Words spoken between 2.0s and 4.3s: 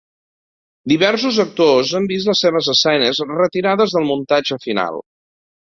han vist les seves escenes retirades del